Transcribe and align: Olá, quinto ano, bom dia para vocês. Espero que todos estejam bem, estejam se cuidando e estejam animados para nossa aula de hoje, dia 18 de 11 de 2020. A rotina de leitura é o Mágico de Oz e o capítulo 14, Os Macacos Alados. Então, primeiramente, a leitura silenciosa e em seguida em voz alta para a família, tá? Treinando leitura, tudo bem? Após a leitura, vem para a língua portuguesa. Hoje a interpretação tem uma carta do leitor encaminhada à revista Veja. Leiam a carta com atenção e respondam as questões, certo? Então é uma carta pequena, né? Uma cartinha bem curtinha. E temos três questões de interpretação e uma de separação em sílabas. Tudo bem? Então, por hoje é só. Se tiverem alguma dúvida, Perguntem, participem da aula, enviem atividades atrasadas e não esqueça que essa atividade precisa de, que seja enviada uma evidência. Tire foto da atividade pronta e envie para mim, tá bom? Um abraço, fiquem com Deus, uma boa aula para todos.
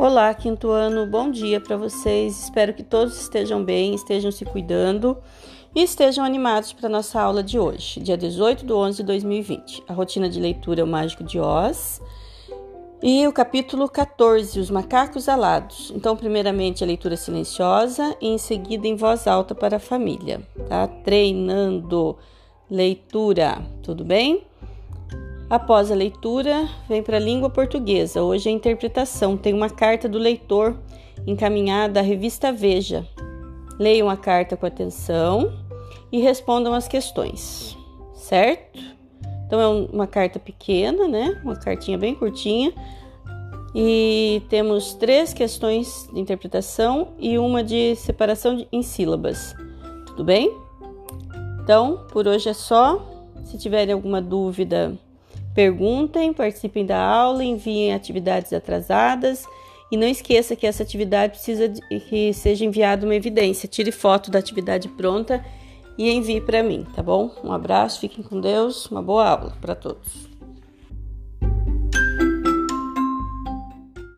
Olá, 0.00 0.32
quinto 0.32 0.70
ano, 0.70 1.04
bom 1.04 1.30
dia 1.30 1.60
para 1.60 1.76
vocês. 1.76 2.44
Espero 2.44 2.72
que 2.72 2.82
todos 2.82 3.20
estejam 3.20 3.62
bem, 3.62 3.94
estejam 3.94 4.32
se 4.32 4.46
cuidando 4.46 5.18
e 5.74 5.82
estejam 5.82 6.24
animados 6.24 6.72
para 6.72 6.88
nossa 6.88 7.20
aula 7.20 7.42
de 7.42 7.58
hoje, 7.58 8.00
dia 8.00 8.16
18 8.16 8.64
de 8.64 8.72
11 8.72 8.96
de 8.96 9.02
2020. 9.02 9.82
A 9.86 9.92
rotina 9.92 10.26
de 10.26 10.40
leitura 10.40 10.80
é 10.80 10.84
o 10.84 10.86
Mágico 10.86 11.22
de 11.22 11.38
Oz 11.38 12.00
e 13.02 13.28
o 13.28 13.32
capítulo 13.32 13.90
14, 13.90 14.58
Os 14.58 14.70
Macacos 14.70 15.28
Alados. 15.28 15.92
Então, 15.94 16.16
primeiramente, 16.16 16.82
a 16.82 16.86
leitura 16.86 17.14
silenciosa 17.14 18.16
e 18.22 18.28
em 18.28 18.38
seguida 18.38 18.88
em 18.88 18.96
voz 18.96 19.26
alta 19.26 19.54
para 19.54 19.76
a 19.76 19.80
família, 19.80 20.40
tá? 20.66 20.88
Treinando 20.88 22.16
leitura, 22.70 23.62
tudo 23.82 24.02
bem? 24.02 24.49
Após 25.50 25.90
a 25.90 25.96
leitura, 25.96 26.68
vem 26.88 27.02
para 27.02 27.16
a 27.16 27.20
língua 27.20 27.50
portuguesa. 27.50 28.22
Hoje 28.22 28.48
a 28.48 28.52
interpretação 28.52 29.36
tem 29.36 29.52
uma 29.52 29.68
carta 29.68 30.08
do 30.08 30.16
leitor 30.16 30.78
encaminhada 31.26 31.98
à 31.98 32.02
revista 32.04 32.52
Veja. 32.52 33.04
Leiam 33.76 34.08
a 34.08 34.16
carta 34.16 34.56
com 34.56 34.64
atenção 34.64 35.52
e 36.12 36.20
respondam 36.20 36.72
as 36.72 36.86
questões, 36.86 37.76
certo? 38.14 38.78
Então 39.44 39.60
é 39.60 39.66
uma 39.92 40.06
carta 40.06 40.38
pequena, 40.38 41.08
né? 41.08 41.40
Uma 41.42 41.56
cartinha 41.56 41.98
bem 41.98 42.14
curtinha. 42.14 42.72
E 43.74 44.42
temos 44.48 44.94
três 44.94 45.34
questões 45.34 46.08
de 46.12 46.20
interpretação 46.20 47.08
e 47.18 47.36
uma 47.38 47.64
de 47.64 47.96
separação 47.96 48.64
em 48.70 48.84
sílabas. 48.84 49.52
Tudo 50.06 50.22
bem? 50.22 50.56
Então, 51.60 52.06
por 52.12 52.28
hoje 52.28 52.48
é 52.48 52.54
só. 52.54 53.04
Se 53.42 53.58
tiverem 53.58 53.94
alguma 53.94 54.22
dúvida, 54.22 54.96
Perguntem, 55.60 56.32
participem 56.32 56.86
da 56.86 56.98
aula, 56.98 57.44
enviem 57.44 57.92
atividades 57.92 58.50
atrasadas 58.50 59.44
e 59.92 59.96
não 59.96 60.06
esqueça 60.06 60.56
que 60.56 60.66
essa 60.66 60.82
atividade 60.82 61.34
precisa 61.34 61.68
de, 61.68 61.82
que 62.08 62.32
seja 62.32 62.64
enviada 62.64 63.04
uma 63.04 63.14
evidência. 63.14 63.68
Tire 63.68 63.92
foto 63.92 64.30
da 64.30 64.38
atividade 64.38 64.88
pronta 64.88 65.44
e 65.98 66.10
envie 66.10 66.40
para 66.40 66.62
mim, 66.62 66.86
tá 66.96 67.02
bom? 67.02 67.30
Um 67.44 67.52
abraço, 67.52 68.00
fiquem 68.00 68.24
com 68.24 68.40
Deus, 68.40 68.86
uma 68.86 69.02
boa 69.02 69.28
aula 69.28 69.52
para 69.60 69.74
todos. 69.74 70.30